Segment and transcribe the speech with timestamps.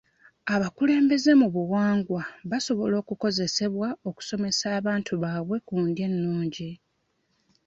[0.53, 6.69] Abakulembeze mu buwangwa basobola okukozesebwa okusomesa abantu baabwe ku ndya ennungi.